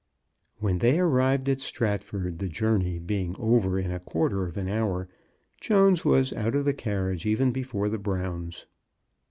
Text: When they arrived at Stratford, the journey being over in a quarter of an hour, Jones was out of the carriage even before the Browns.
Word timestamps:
When 0.57 0.79
they 0.79 0.99
arrived 0.99 1.47
at 1.47 1.61
Stratford, 1.61 2.39
the 2.39 2.49
journey 2.49 2.97
being 2.97 3.35
over 3.37 3.77
in 3.77 3.91
a 3.91 3.99
quarter 3.99 4.43
of 4.45 4.57
an 4.57 4.67
hour, 4.67 5.07
Jones 5.59 6.03
was 6.03 6.33
out 6.33 6.55
of 6.55 6.65
the 6.65 6.73
carriage 6.73 7.27
even 7.27 7.51
before 7.51 7.87
the 7.87 7.99
Browns. 7.99 8.65